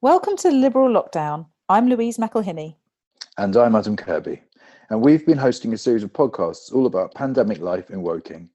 [0.00, 1.46] Welcome to Liberal Lockdown.
[1.68, 2.76] I'm Louise McElhinney.
[3.38, 4.40] And I'm Adam Kirby.
[4.90, 8.50] And we've been hosting a series of podcasts all about pandemic life in Woking.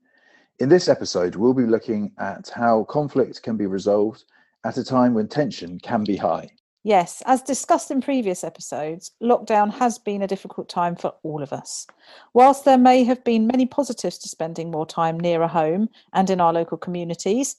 [0.60, 4.24] In this episode, we'll be looking at how conflict can be resolved
[4.64, 6.50] at a time when tension can be high.
[6.84, 11.52] Yes, as discussed in previous episodes, lockdown has been a difficult time for all of
[11.52, 11.86] us.
[12.34, 16.40] Whilst there may have been many positives to spending more time nearer home and in
[16.40, 17.58] our local communities,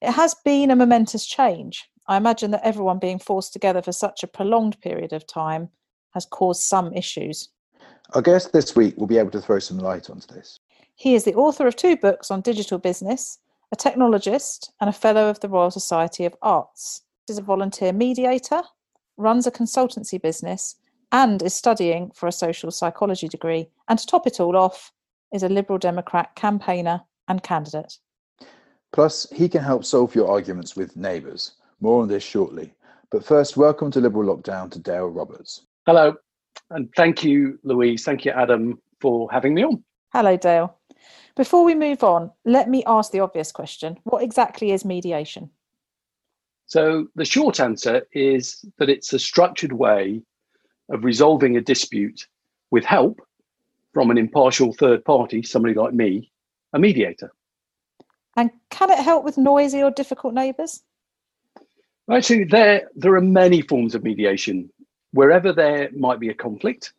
[0.00, 1.90] it has been a momentous change.
[2.06, 5.70] I imagine that everyone being forced together for such a prolonged period of time
[6.14, 7.48] has caused some issues.
[8.14, 10.60] Our guest this week will be able to throw some light onto this.
[10.94, 13.38] He is the author of two books on digital business,
[13.72, 17.02] a technologist, and a fellow of the Royal Society of Arts.
[17.28, 18.62] He is a volunteer mediator,
[19.18, 20.76] runs a consultancy business,
[21.12, 23.68] and is studying for a social psychology degree.
[23.86, 24.90] And to top it all off,
[25.34, 27.98] is a Liberal Democrat campaigner and candidate.
[28.94, 31.52] Plus, he can help solve your arguments with neighbours.
[31.80, 32.72] More on this shortly.
[33.10, 35.66] But first, welcome to Liberal Lockdown to Dale Roberts.
[35.84, 36.16] Hello,
[36.70, 38.04] and thank you, Louise.
[38.04, 39.84] Thank you, Adam, for having me on.
[40.14, 40.74] Hello, Dale.
[41.36, 45.50] Before we move on, let me ask the obvious question What exactly is mediation?
[46.68, 50.20] So, the short answer is that it's a structured way
[50.90, 52.28] of resolving a dispute
[52.70, 53.20] with help
[53.94, 56.30] from an impartial third party, somebody like me,
[56.74, 57.32] a mediator.
[58.36, 60.82] And can it help with noisy or difficult neighbours?
[62.10, 64.70] Actually, there there are many forms of mediation.
[65.12, 66.92] Wherever there might be a conflict,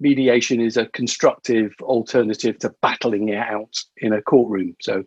[0.00, 4.74] mediation is a constructive alternative to battling it out in a courtroom.
[4.80, 5.04] So,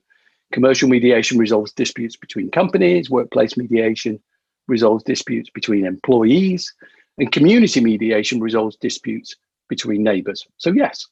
[0.51, 4.19] commercial mediation resolves disputes between companies, workplace mediation
[4.67, 6.73] resolves disputes between employees,
[7.17, 9.35] and community mediation resolves disputes
[9.69, 10.45] between neighbours.
[10.57, 11.05] So, yes.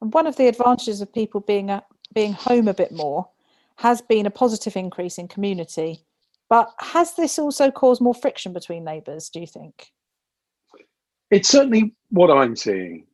[0.00, 1.82] And one of the advantages of people being a,
[2.14, 3.28] being home a bit more
[3.76, 6.04] has been a positive increase in community
[6.52, 9.90] but has this also caused more friction between neighbours, do you think?
[11.30, 13.06] It's certainly what I'm seeing.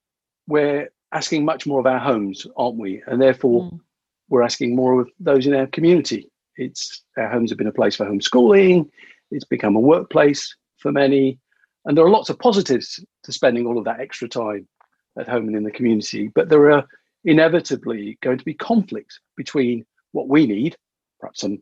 [0.48, 3.00] We're asking much more of our homes, aren't we?
[3.06, 3.80] And therefore, mm.
[4.28, 6.30] We're asking more of those in our community.
[6.56, 8.88] It's our homes have been a place for homeschooling.
[9.30, 11.38] It's become a workplace for many,
[11.84, 14.66] and there are lots of positives to spending all of that extra time
[15.18, 16.30] at home and in the community.
[16.34, 16.84] But there are
[17.24, 20.76] inevitably going to be conflicts between what we need,
[21.20, 21.58] perhaps some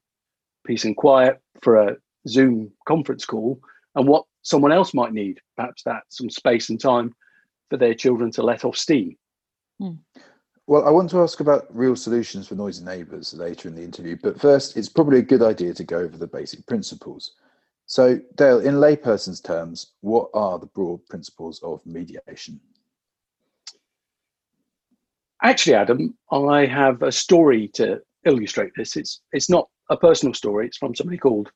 [0.66, 1.97] peace and quiet for a
[2.28, 3.60] Zoom conference call
[3.94, 5.41] and what someone else might need.
[5.56, 7.15] Perhaps that some space and time
[7.71, 9.16] for their children to let off steam.
[9.81, 9.94] Hmm.
[10.69, 14.16] Well, I want to ask about real solutions for noisy neighbours later in the interview,
[14.21, 17.34] but first, it's probably a good idea to go over the basic principles.
[17.87, 22.59] So, Dale, in layperson's terms, what are the broad principles of mediation?
[25.41, 28.97] Actually, Adam, I have a story to illustrate this.
[28.97, 30.66] It's it's not a personal story.
[30.66, 31.53] It's from somebody called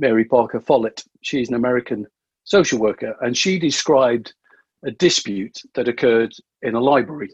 [0.00, 1.04] Mary Parker Follett.
[1.20, 2.06] She's an American
[2.42, 4.34] social worker, and she described
[4.84, 6.32] a dispute that occurred
[6.62, 7.30] in a library.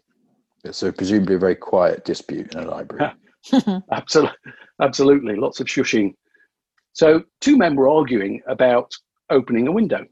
[0.70, 3.12] So, presumably, a very quiet dispute in a library.
[3.92, 4.36] absolutely,
[4.80, 6.14] absolutely, lots of shushing.
[6.92, 8.94] So, two men were arguing about
[9.30, 10.06] opening a window,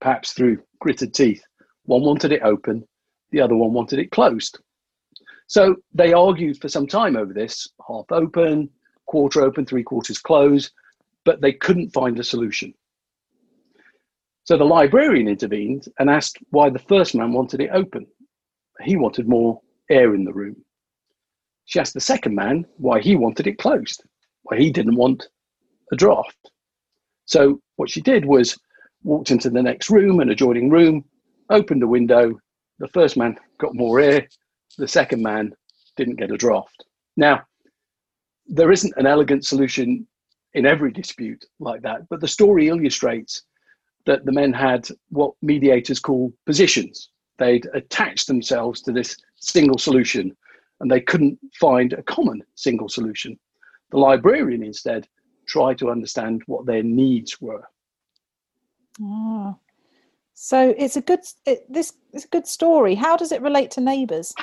[0.00, 1.42] perhaps through gritted teeth.
[1.84, 2.86] One wanted it open,
[3.30, 4.58] the other one wanted it closed.
[5.46, 8.68] So, they argued for some time over this half open,
[9.06, 10.72] quarter open, three quarters closed,
[11.24, 12.74] but they couldn't find a solution.
[14.44, 18.06] So the librarian intervened and asked why the first man wanted it open.
[18.82, 19.60] He wanted more
[19.90, 20.56] air in the room.
[21.64, 24.02] She asked the second man why he wanted it closed,
[24.42, 25.28] why he didn't want
[25.92, 26.50] a draft.
[27.24, 28.58] So what she did was
[29.04, 31.04] walked into the next room, an adjoining room,
[31.50, 32.38] opened the window.
[32.78, 34.26] The first man got more air.
[34.78, 35.52] The second man
[35.96, 36.84] didn't get a draft.
[37.16, 37.42] Now,
[38.46, 40.06] there isn't an elegant solution
[40.54, 43.42] in every dispute like that, but the story illustrates
[44.06, 47.10] that the men had what mediators call positions.
[47.38, 50.36] They'd attached themselves to this single solution
[50.80, 53.38] and they couldn't find a common single solution.
[53.90, 55.08] The librarian instead
[55.46, 57.64] tried to understand what their needs were.
[59.00, 59.58] Oh.
[60.34, 62.94] So it's a good it, this is a good story.
[62.94, 64.34] How does it relate to neighbours?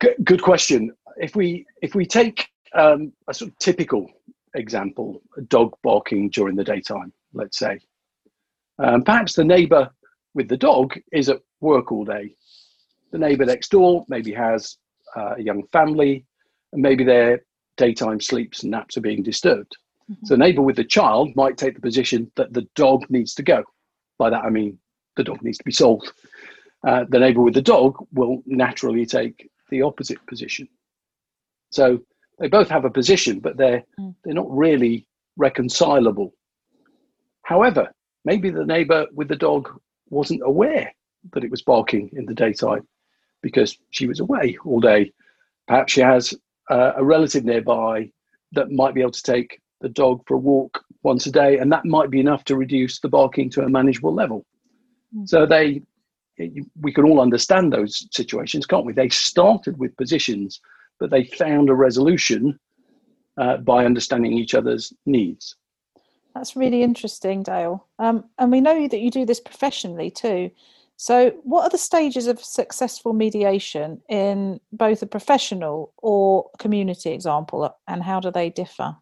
[0.00, 4.10] Good, good question if we if we take um, a sort of typical
[4.54, 7.78] example, a dog barking during the daytime, let's say,
[8.78, 9.90] um, perhaps the neighbour
[10.34, 12.34] with the dog is at work all day.
[13.10, 14.76] The neighbour next door maybe has
[15.16, 16.24] uh, a young family,
[16.72, 17.44] and maybe their
[17.76, 19.76] daytime sleeps and naps are being disturbed.
[20.10, 20.26] Mm-hmm.
[20.26, 23.42] So, the neighbour with the child might take the position that the dog needs to
[23.42, 23.62] go.
[24.18, 24.78] By that, I mean
[25.16, 26.12] the dog needs to be sold.
[26.86, 30.68] Uh, the neighbour with the dog will naturally take the opposite position.
[31.70, 32.00] So
[32.38, 34.14] they both have a position, but they're Mm.
[34.24, 35.06] they're not really
[35.36, 36.34] reconcilable.
[37.42, 37.92] However,
[38.24, 39.68] maybe the neighbour with the dog
[40.12, 40.92] wasn't aware
[41.32, 42.86] that it was barking in the daytime
[43.42, 45.12] because she was away all day.
[45.66, 46.34] Perhaps she has
[46.70, 48.10] uh, a relative nearby
[48.52, 51.72] that might be able to take the dog for a walk once a day, and
[51.72, 54.44] that might be enough to reduce the barking to a manageable level.
[55.16, 55.28] Mm.
[55.28, 55.82] So they,
[56.80, 58.92] we can all understand those situations, can't we?
[58.92, 60.60] They started with positions,
[61.00, 62.58] but they found a resolution
[63.36, 65.56] uh, by understanding each other's needs.
[66.34, 67.86] That's really interesting, Dale.
[67.98, 70.50] Um, and we know that you do this professionally too.
[70.96, 77.76] So, what are the stages of successful mediation in both a professional or community example,
[77.88, 78.96] and how do they differ?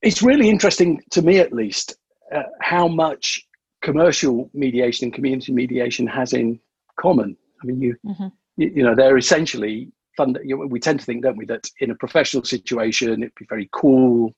[0.00, 1.96] It's really interesting to me, at least,
[2.34, 3.44] uh, how much
[3.82, 6.60] commercial mediation and community mediation has in
[6.98, 7.36] common.
[7.62, 8.32] I mean, you, Mhm.
[8.56, 10.38] you, you know, they're essentially fund.
[10.44, 13.46] You know, we tend to think, don't we, that in a professional situation it'd be
[13.48, 14.34] very cool,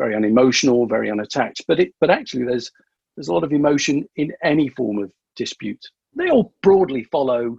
[0.00, 1.64] very unemotional, very unattached.
[1.68, 2.70] But it, but actually, there's
[3.14, 5.84] there's a lot of emotion in any form of dispute.
[6.16, 7.58] They all broadly follow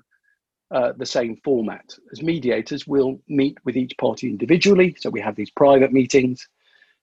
[0.72, 1.86] uh, the same format.
[2.12, 4.96] As mediators, we'll meet with each party individually.
[5.00, 6.48] So we have these private meetings.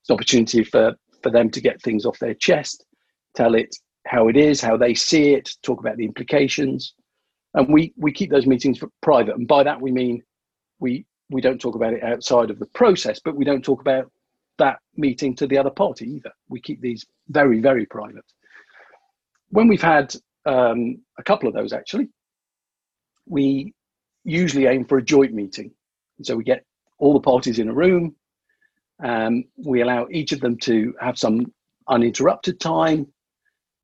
[0.00, 2.84] It's an opportunity for, for them to get things off their chest,
[3.34, 3.76] tell it
[4.06, 6.94] how it is, how they see it, talk about the implications.
[7.54, 9.36] And we, we keep those meetings private.
[9.36, 10.22] And by that, we mean
[10.80, 14.10] we, we don't talk about it outside of the process, but we don't talk about
[14.58, 16.32] that meeting to the other party either.
[16.48, 18.24] We keep these very, very private.
[19.50, 20.14] When we've had
[20.44, 22.08] um, a couple of those actually,
[23.26, 23.74] we
[24.24, 25.70] usually aim for a joint meeting.
[26.22, 26.64] So we get
[26.98, 28.14] all the parties in a room.
[29.02, 31.52] Um, we allow each of them to have some
[31.88, 33.06] uninterrupted time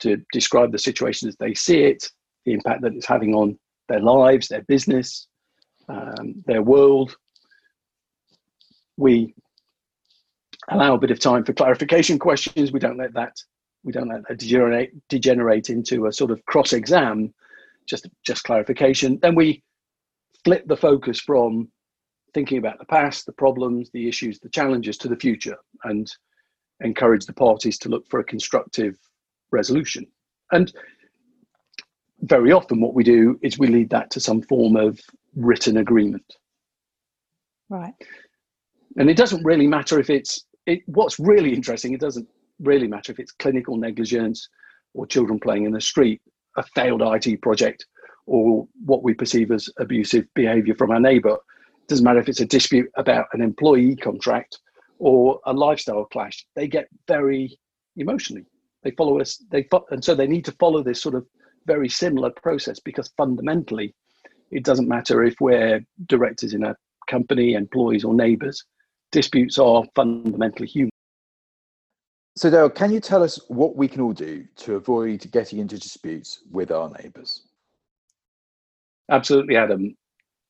[0.01, 2.11] to describe the situation as they see it,
[2.45, 5.29] the impact that it's having on their lives, their business,
[5.89, 7.17] um, their world.
[8.97, 9.35] We
[10.71, 12.73] allow a bit of time for clarification questions.
[12.73, 13.37] We don't let that
[13.85, 17.33] we don't let that degenerate degenerate into a sort of cross exam
[17.87, 19.19] just just clarification.
[19.21, 19.63] Then we
[20.45, 21.71] flip the focus from
[22.33, 26.11] thinking about the past, the problems, the issues, the challenges to the future, and
[26.81, 28.99] encourage the parties to look for a constructive
[29.53, 30.07] resolution.
[30.51, 30.73] And
[32.23, 35.01] very often, what we do is we lead that to some form of
[35.37, 36.37] written agreement.
[37.69, 37.95] Right.
[38.97, 41.93] And it doesn't really matter if it's it, what's really interesting.
[41.93, 42.29] It doesn't
[42.61, 44.49] really matter if it's clinical negligence
[44.95, 46.21] or children playing in the street
[46.57, 47.85] a failed IT project
[48.27, 51.33] or what we perceive as abusive behavior from our neighbor.
[51.35, 54.59] It doesn't matter if it's a dispute about an employee contract
[54.99, 56.47] or a lifestyle clash.
[56.55, 57.59] They get very
[57.97, 58.47] emotionally.
[58.83, 59.43] They follow us.
[59.51, 61.27] They fo- and so they need to follow this sort of
[61.67, 63.95] very similar process because fundamentally,
[64.51, 66.77] it doesn't matter if we're directors in a
[67.09, 68.65] company, employees, or neighbors.
[69.15, 70.91] Disputes are fundamentally human.
[72.35, 75.79] So, Dale, can you tell us what we can all do to avoid getting into
[75.79, 77.43] disputes with our neighbours?
[79.09, 79.97] Absolutely, Adam.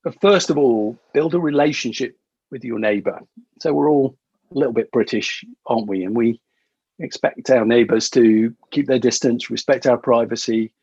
[0.03, 2.17] But first of all, build a relationship
[2.49, 3.19] with your neighbour.
[3.59, 4.17] So we're all
[4.49, 6.03] a little bit British, aren't we?
[6.03, 6.41] And we
[6.97, 10.73] expect our neighbours to keep their distance, respect our privacy.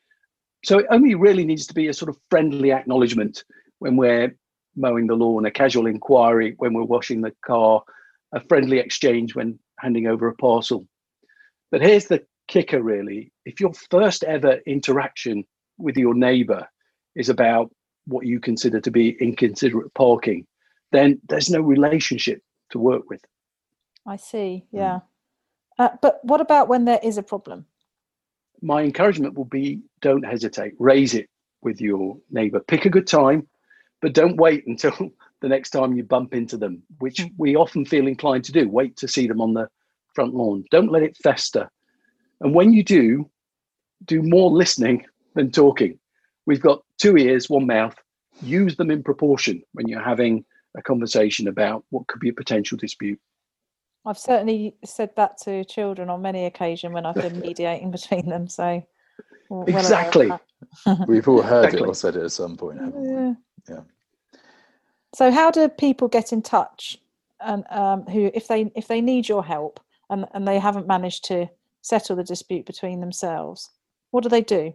[0.64, 3.42] So it only really needs to be a sort of friendly acknowledgement
[3.80, 4.36] when we're
[4.76, 7.82] mowing the lawn, a casual inquiry when we're washing the car,
[8.32, 10.86] a friendly exchange when handing over a parcel.
[11.70, 15.44] But here's the kicker really if your first ever interaction
[15.78, 16.68] with your neighbour
[17.14, 17.70] is about
[18.06, 20.46] what you consider to be inconsiderate parking,
[20.90, 23.20] then there's no relationship to work with.
[24.06, 24.64] I see.
[24.72, 25.00] Yeah.
[25.78, 27.66] Uh, but what about when there is a problem?
[28.60, 31.28] My encouragement will be don't hesitate, raise it
[31.62, 32.60] with your neighbour.
[32.60, 33.46] Pick a good time,
[34.02, 34.92] but don't wait until
[35.40, 37.28] the next time you bump into them, which hmm.
[37.38, 38.68] we often feel inclined to do.
[38.68, 39.68] Wait to see them on the
[40.14, 40.64] front lawn.
[40.70, 41.70] Don't let it fester.
[42.42, 43.30] And when you do,
[44.04, 45.98] do more listening than talking.
[46.44, 47.96] We've got two ears, one mouth.
[48.42, 50.44] Use them in proportion when you're having
[50.76, 53.20] a conversation about what could be a potential dispute.
[54.04, 58.48] I've certainly said that to children on many occasions when I've been mediating between them.
[58.48, 59.01] So well aware of
[59.66, 60.30] Exactly.
[61.06, 61.86] We've all heard Exactly.
[61.86, 63.10] it or said it at some point, haven't we?
[63.10, 63.34] Yeah.
[63.68, 63.80] Yeah.
[65.14, 66.98] So how do people get in touch
[67.40, 69.80] and um, who if they if they need your help
[70.10, 71.48] and, and they haven't managed to
[71.82, 73.70] settle the dispute between themselves,
[74.10, 74.72] what do they do?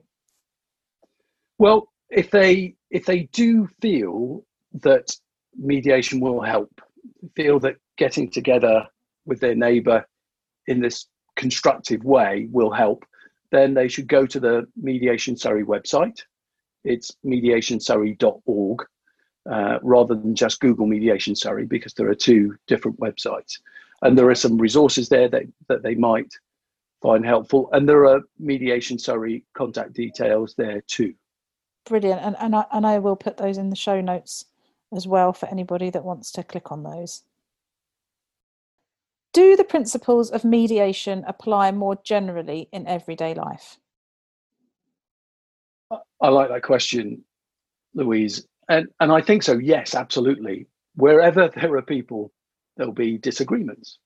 [1.57, 4.45] Well, if they if they do feel
[4.81, 5.15] that
[5.57, 6.81] mediation will help,
[7.35, 8.85] feel that getting together
[9.25, 10.05] with their neighbour
[10.67, 13.05] in this constructive way will help,
[13.51, 16.21] then they should go to the Mediation Surrey website.
[16.83, 18.85] It's mediationsurrey.org,
[19.49, 23.59] uh, rather than just Google Mediation Surrey, because there are two different websites.
[24.01, 26.31] And there are some resources there that, that they might
[27.01, 27.69] find helpful.
[27.71, 31.13] And there are Mediation Surrey contact details there too.
[31.85, 32.21] Brilliant.
[32.21, 34.45] And, and, I, and I will put those in the show notes
[34.93, 37.23] as well for anybody that wants to click on those.
[39.37, 43.77] Do the principles of mediation apply more generally in everyday life?
[45.91, 47.23] I like that question,
[47.93, 48.47] Louise.
[48.67, 50.65] And, and I think so, yes, absolutely.
[50.95, 52.31] Wherever there are people,
[52.77, 53.99] there'll be disagreements.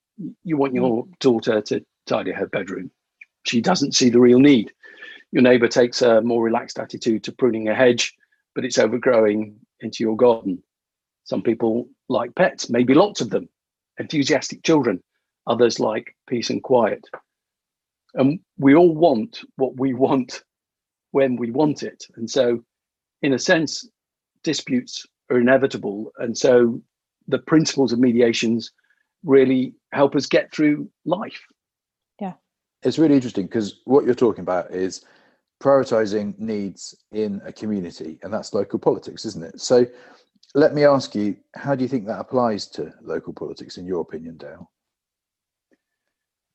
[0.44, 1.20] You want your mm.
[1.20, 2.92] daughter to tidy her bedroom.
[3.46, 4.74] She doesn't see the real need.
[5.32, 8.14] Your neighbor takes a more relaxed attitude to pruning a hedge,
[8.54, 10.62] but it's overgrowing into your garden.
[11.24, 13.48] Some people like pets, maybe lots of them,
[13.98, 15.02] enthusiastic children.
[15.48, 17.04] Others like peace and quiet.
[18.14, 20.44] And we all want what we want
[21.12, 22.06] when we want it.
[22.16, 22.64] And so,
[23.22, 23.88] in a sense,
[24.44, 26.12] disputes are inevitable.
[26.18, 26.82] And so,
[27.28, 28.72] the principles of mediations
[29.24, 31.42] really help us get through life.
[32.20, 32.34] Yeah.
[32.84, 35.06] It's really interesting because what you're talking about is
[35.62, 39.62] prioritizing needs in a community, and that's local politics, isn't it?
[39.62, 39.86] So,
[40.54, 44.02] let me ask you, how do you think that applies to local politics, in your
[44.02, 44.70] opinion, Dale?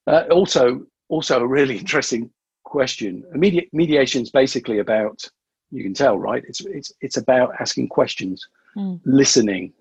[0.07, 2.31] Uh, also, also a really interesting
[2.65, 3.25] question.
[3.33, 5.23] Medi- mediation is basically about,
[5.71, 6.43] you can tell, right?
[6.47, 8.47] It's it's it's about asking questions,
[8.77, 9.01] mm.
[9.05, 9.73] listening,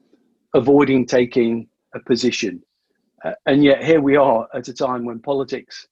[0.53, 2.63] avoiding taking a position,
[3.23, 5.87] uh, and yet here we are at a time when politics,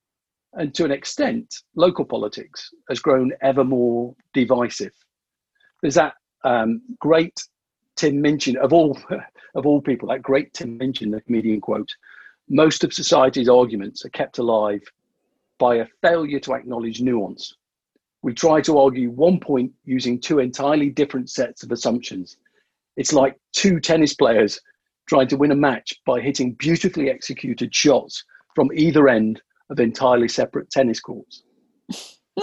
[0.53, 4.93] and to an extent, local politics has grown ever more divisive.
[5.81, 7.39] There's that um, great
[7.95, 8.97] Tim Minchin of all
[9.55, 11.89] of all people, that great Tim Minchin, the comedian quote
[12.49, 14.81] most of society's arguments are kept alive
[15.59, 17.55] by a failure to acknowledge nuance.
[18.21, 22.37] We try to argue one point using two entirely different sets of assumptions.
[22.95, 24.59] It's like two tennis players
[25.07, 28.23] trying to win a match by hitting beautifully executed shots
[28.55, 31.43] from either end of entirely separate tennis courts.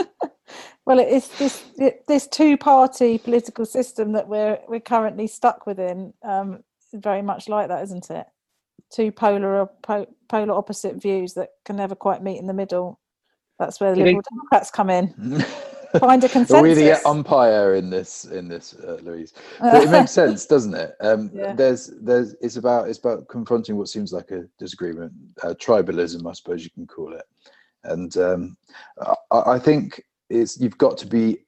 [0.87, 1.65] well, it's this
[2.07, 6.13] this two party political system that we're we're currently stuck within.
[6.23, 8.27] Um, very much like that, isn't it?
[8.91, 13.01] Two polar po- polar opposite views that can never quite meet in the middle.
[13.59, 15.45] That's where the Liberal Democrats come in.
[15.99, 16.63] Find a consensus.
[16.63, 19.33] we the umpire in this in this, uh, Louise.
[19.61, 20.95] But it makes sense, doesn't it?
[21.01, 21.53] Um, yeah.
[21.53, 26.33] There's there's it's about it's about confronting what seems like a disagreement, uh, tribalism, I
[26.33, 27.25] suppose you can call it.
[27.85, 28.57] And um,
[29.33, 31.39] I, I, think it's you've got to be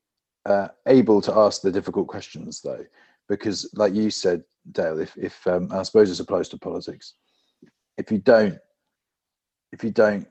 [0.47, 2.85] uh, able to ask the difficult questions, though,
[3.29, 7.15] because like you said, Dale, if if um, I suppose this applies to politics,
[7.99, 8.59] if you don't
[9.73, 10.27] if you don't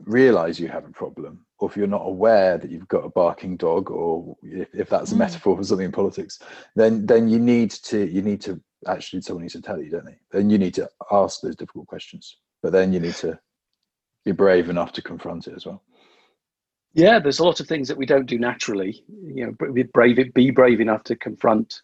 [0.00, 3.56] realize you have a problem or if you're not aware that you've got a barking
[3.56, 5.18] dog or if, if that's a mm.
[5.18, 6.38] metaphor for something in politics
[6.76, 10.06] then then you need to you need to actually someone needs to tell you don't
[10.06, 10.18] they?
[10.30, 13.38] Then you need to ask those difficult questions but then you need to
[14.24, 15.82] be brave enough to confront it as well.
[16.94, 20.18] Yeah there's a lot of things that we don't do naturally you know be brave
[20.34, 21.82] be brave enough to confront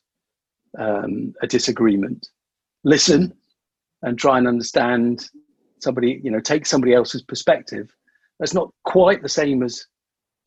[0.79, 2.29] um, a disagreement.
[2.85, 3.33] Listen
[4.07, 5.29] and try and understand
[5.81, 7.91] somebody, you know, take somebody else's perspective.
[8.39, 9.85] That's not quite the same as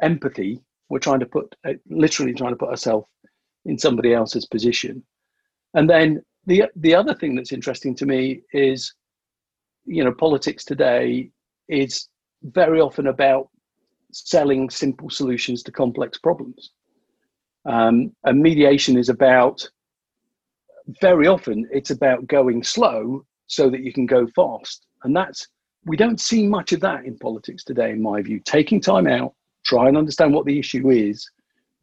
[0.01, 0.61] empathy.
[0.89, 3.07] We're trying to put, uh, literally trying to put ourselves
[3.65, 5.03] in somebody else's position.
[5.75, 8.93] And then the the other thing that's interesting to me is,
[9.85, 11.29] you know, politics today
[11.67, 12.07] is
[12.41, 13.49] very often about
[14.11, 16.71] selling simple solutions to complex problems.
[17.65, 19.69] Um, and mediation is about
[21.01, 24.85] very often it's about going slow so that you can go fast.
[25.03, 25.47] And that's,
[25.85, 28.39] we don't see much of that in politics today, in my view.
[28.39, 29.33] Taking time out,
[29.65, 31.29] try and understand what the issue is.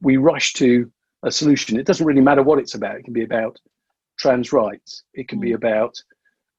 [0.00, 0.90] We rush to
[1.24, 1.78] a solution.
[1.78, 2.96] It doesn't really matter what it's about.
[2.96, 3.58] It can be about
[4.18, 5.02] trans rights.
[5.12, 5.56] It can be mm.
[5.56, 6.00] about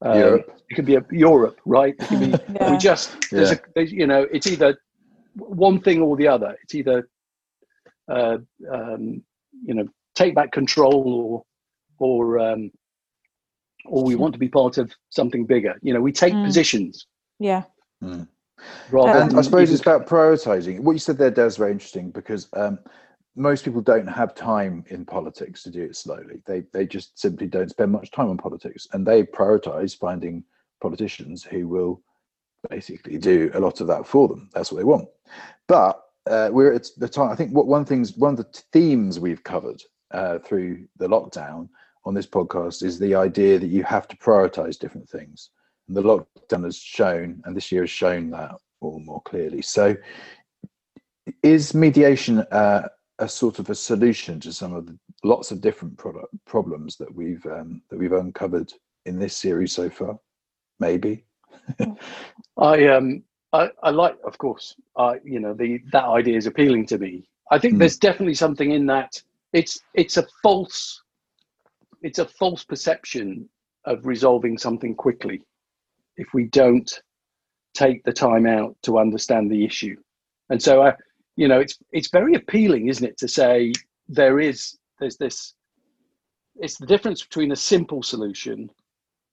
[0.01, 0.61] um, Europe.
[0.69, 1.95] It can be a, Europe, right?
[1.97, 2.37] It can be.
[2.53, 2.71] yeah.
[2.71, 3.57] We just there's yeah.
[3.57, 4.77] a there's, you know it's either
[5.35, 6.55] one thing or the other.
[6.63, 7.09] It's either
[8.11, 8.37] uh,
[8.71, 9.23] um,
[9.65, 11.43] you know take back control
[11.99, 12.71] or or um,
[13.87, 15.75] or we want to be part of something bigger.
[15.81, 16.45] You know, we take mm.
[16.45, 17.07] positions.
[17.39, 17.63] Yeah.
[18.03, 18.27] Mm.
[18.91, 20.79] Rather and I suppose it's about prioritizing.
[20.79, 22.79] What you said there, Des, very interesting because um,
[23.35, 26.41] most people don't have time in politics to do it slowly.
[26.45, 30.43] They they just simply don't spend much time on politics, and they prioritize finding
[30.81, 32.01] politicians who will
[32.69, 34.49] basically do a lot of that for them.
[34.53, 35.07] That's what they want.
[35.67, 37.29] But uh, we're at the time.
[37.29, 41.69] I think what one things one of the themes we've covered uh, through the lockdown
[42.07, 45.49] on this podcast is the idea that you have to prioritize different things.
[45.87, 49.61] And the lockdown has shown, and this year has shown that all more clearly.
[49.61, 49.95] So,
[51.43, 52.87] is mediation uh,
[53.19, 57.13] a sort of a solution to some of the lots of different product problems that
[57.13, 58.71] we've um, that we've uncovered
[59.05, 60.17] in this series so far?
[60.79, 61.25] Maybe.
[62.57, 63.23] I um
[63.53, 67.27] I, I like, of course, uh, you know, the that idea is appealing to me.
[67.51, 67.79] I think mm.
[67.79, 69.21] there's definitely something in that.
[69.53, 71.01] It's it's a false
[72.07, 73.49] it's a false perception
[73.83, 75.41] of resolving something quickly
[76.15, 77.01] if we don't
[77.73, 79.97] take the time out to understand the issue.
[80.49, 80.93] And so, uh,
[81.35, 83.73] you know, it's it's very appealing, isn't it, to say
[84.07, 85.53] there is there's this.
[86.55, 88.69] It's the difference between a simple solution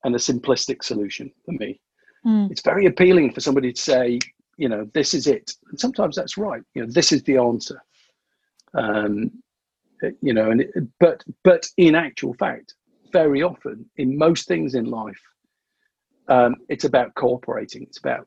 [0.03, 1.81] and a simplistic solution for me.
[2.27, 2.51] Mm.
[2.51, 4.19] It's very appealing for somebody to say,
[4.57, 5.55] you know, this is it.
[5.71, 6.63] And sometimes that's right.
[6.75, 7.81] You know, this is the answer.
[8.75, 9.31] Um,
[10.21, 10.71] you know, and it,
[11.01, 12.75] but but in actual fact,
[13.13, 15.21] very often in most things in life,
[16.29, 17.83] um, it's about cooperating.
[17.83, 18.27] It's about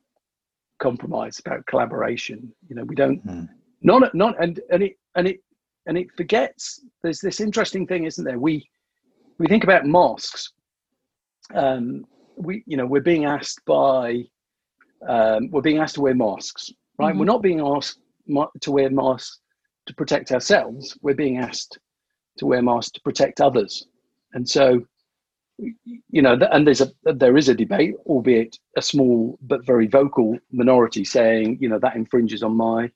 [0.78, 2.52] compromise, about collaboration.
[2.68, 3.48] You know, we don't mm.
[3.82, 5.40] not not and and it and it
[5.86, 6.84] and it forgets.
[7.02, 8.38] There's this interesting thing, isn't there?
[8.38, 8.68] We
[9.38, 10.52] we think about masks.
[11.54, 12.04] Um,
[12.36, 14.24] we you know we're being asked by
[15.06, 17.10] um, we're being asked to wear masks, right?
[17.10, 17.18] Mm-hmm.
[17.18, 18.00] We're not being asked
[18.60, 19.40] to wear masks
[19.88, 20.96] to protect ourselves.
[21.02, 21.78] We're being asked
[22.38, 23.86] to wear masks to protect others,
[24.34, 24.86] and so
[25.58, 30.38] you know, and there's a there is a debate, albeit a small but very vocal
[30.52, 32.90] minority, saying you know that infringes on my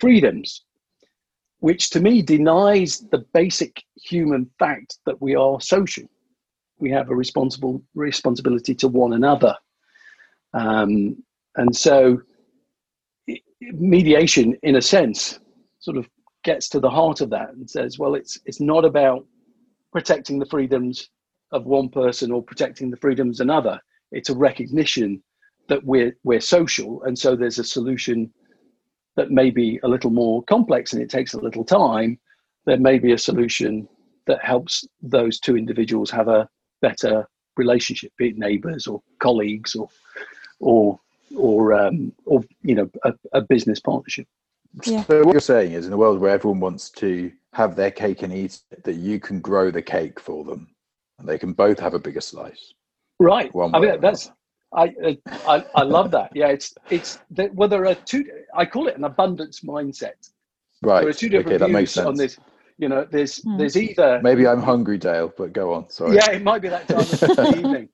[0.00, 0.64] freedoms,
[1.60, 6.04] which to me denies the basic human fact that we are social.
[6.78, 9.54] We have a responsible responsibility to one another,
[10.54, 11.22] um,
[11.54, 12.20] and so
[13.72, 15.38] mediation, in a sense,
[15.86, 16.08] sort of
[16.42, 19.24] gets to the heart of that and says, well, it's it's not about
[19.92, 21.08] protecting the freedoms
[21.52, 23.80] of one person or protecting the freedoms of another.
[24.10, 25.22] It's a recognition
[25.68, 28.32] that we're we're social, and so there's a solution
[29.16, 32.18] that may be a little more complex and it takes a little time.
[32.66, 33.88] There may be a solution
[34.26, 36.48] that helps those two individuals have a
[36.82, 37.26] better
[37.56, 39.88] relationship, be it neighbours or colleagues or
[40.60, 40.98] or
[41.36, 44.26] or um, or you know a, a business partnership.
[44.84, 45.04] Yeah.
[45.04, 48.22] So what you're saying is, in a world where everyone wants to have their cake
[48.22, 50.68] and eat it, that you can grow the cake for them
[51.18, 52.74] and they can both have a bigger slice.
[53.18, 53.50] Right.
[53.54, 54.30] I mean, that's
[54.74, 56.30] I, I I love that.
[56.34, 58.24] Yeah, it's it's that well, there are two.
[58.54, 60.30] I call it an abundance mindset.
[60.82, 61.00] Right.
[61.00, 62.38] There are two different okay, views on this.
[62.76, 63.58] You know, there's mm.
[63.58, 65.88] there's either maybe I'm hungry, Dale, but go on.
[65.88, 66.16] Sorry.
[66.16, 67.88] Yeah, it might be that time of the evening.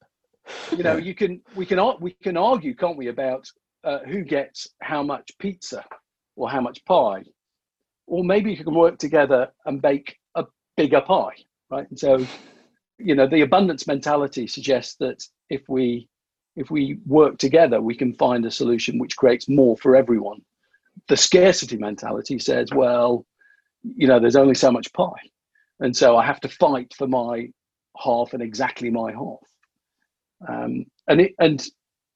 [0.73, 3.49] You know, you can we can we can argue, can't we, about
[3.85, 5.85] uh, who gets how much pizza
[6.37, 7.23] or how much pie,
[8.07, 10.45] or maybe you can work together and bake a
[10.77, 11.35] bigger pie,
[11.71, 11.89] right?
[11.89, 12.27] And so
[12.99, 16.09] you know the abundance mentality suggests that if we
[16.57, 20.41] if we work together we can find a solution which creates more for everyone.
[21.09, 23.27] The scarcity mentality says well
[23.83, 25.23] you know there's only so much pie.
[25.81, 27.49] And so i have to fight for my
[28.03, 29.41] half and exactly my half.
[30.49, 31.65] Um, and it and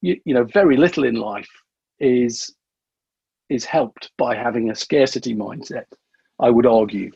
[0.03, 1.51] you, you know very little in life
[1.99, 2.55] is
[3.49, 5.87] is helped by having a scarcity mindset
[6.41, 7.11] i would argue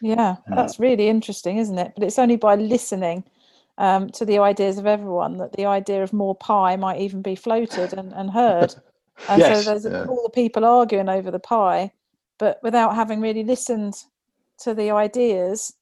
[0.00, 1.92] yeah, that's really interesting, isn't it?
[1.94, 3.24] But it's only by listening
[3.78, 7.34] um, to the ideas of everyone that the idea of more pie might even be
[7.34, 8.74] floated and, and heard.
[9.28, 10.06] And yes, so there's yeah.
[10.06, 11.92] all the people arguing over the pie,
[12.38, 13.92] but without having really listened
[14.60, 15.74] to the ideas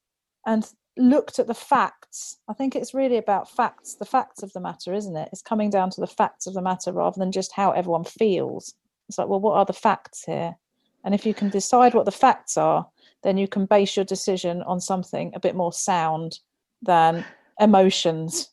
[0.44, 2.38] and looked at the facts.
[2.48, 5.28] I think it's really about facts, the facts of the matter, isn't it?
[5.30, 8.74] It's coming down to the facts of the matter rather than just how everyone feels.
[9.08, 10.56] It's like, well, what are the facts here?
[11.04, 12.86] And if you can decide what the facts are,
[13.22, 16.40] then you can base your decision on something a bit more sound
[16.82, 17.24] than
[17.60, 18.50] emotions.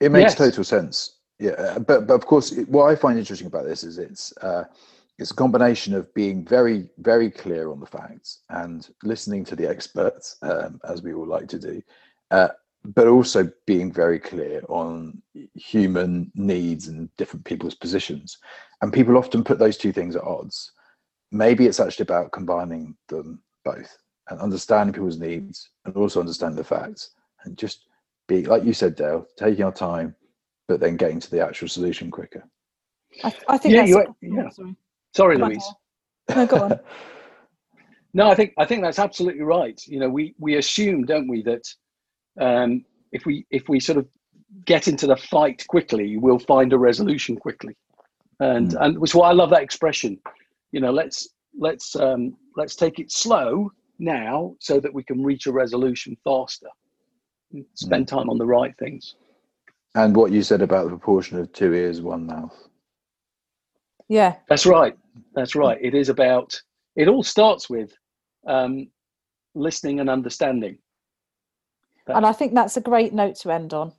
[0.00, 0.34] It makes yes.
[0.36, 1.16] total sense.
[1.38, 4.64] Yeah, uh, but but of course, what I find interesting about this is it's uh,
[5.18, 9.68] it's a combination of being very very clear on the facts and listening to the
[9.68, 11.82] experts, um, as we all like to do,
[12.32, 12.48] uh,
[12.84, 15.20] but also being very clear on
[15.54, 18.38] human needs and different people's positions.
[18.80, 20.72] And people often put those two things at odds.
[21.32, 23.98] Maybe it's actually about combining them both
[24.30, 27.10] and understanding people's needs and also understanding the facts
[27.44, 27.86] and just
[28.28, 30.14] be like you said dale taking our time
[30.68, 32.44] but then getting to the actual solution quicker.
[33.24, 34.50] I, I think yeah, you, yeah.
[34.50, 34.76] sorry,
[35.14, 35.66] sorry louise.
[36.34, 36.80] No, go on.
[38.14, 39.80] No i think i think that's absolutely right.
[39.86, 41.62] You know we we assume don't we that
[42.40, 44.08] um, if we if we sort of
[44.64, 47.76] get into the fight quickly we'll find a resolution quickly
[48.40, 48.84] and mm.
[48.84, 50.18] and which is why i love that expression
[50.72, 55.46] you know let's let's um, let's take it slow now so that we can reach
[55.46, 56.68] a resolution faster.
[57.74, 58.08] Spend mm.
[58.08, 59.16] time on the right things.
[59.94, 62.54] And what you said about the proportion of two ears, one mouth.
[64.08, 64.36] Yeah.
[64.48, 64.96] That's right.
[65.34, 65.78] That's right.
[65.80, 66.60] It is about,
[66.94, 67.92] it all starts with
[68.46, 68.88] um,
[69.54, 70.78] listening and understanding.
[72.06, 73.92] And I think that's a great note to end on.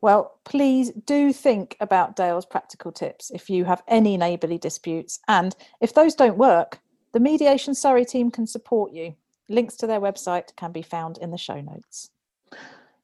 [0.00, 5.20] Well, please do think about Dale's practical tips if you have any neighbourly disputes.
[5.26, 6.80] And if those don't work,
[7.12, 9.14] the Mediation Surrey team can support you.
[9.48, 12.10] Links to their website can be found in the show notes.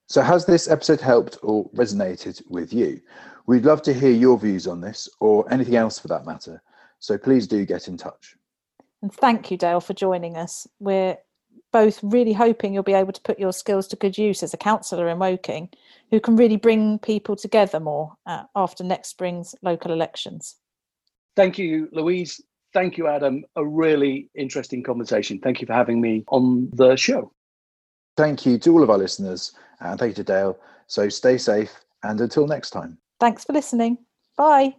[0.07, 3.01] So, has this episode helped or resonated with you?
[3.47, 6.63] We'd love to hear your views on this or anything else for that matter.
[6.99, 8.37] So, please do get in touch.
[9.01, 10.67] And thank you, Dale, for joining us.
[10.79, 11.17] We're
[11.73, 14.59] both really hoping you'll be able to put your skills to good use as a
[14.59, 15.71] councillor in Woking,
[16.13, 20.57] who can really bring people together more uh, after next spring's local elections.
[21.35, 22.41] Thank you, Louise.
[22.75, 23.45] Thank you, Adam.
[23.57, 25.41] A really interesting conversation.
[25.41, 27.33] Thank you for having me on the show.
[28.17, 30.59] Thank you to all of our listeners, and thank you to Dale.
[30.87, 31.73] So stay safe,
[32.03, 32.99] and until next time.
[33.19, 33.99] Thanks for listening.
[34.37, 34.75] Bye.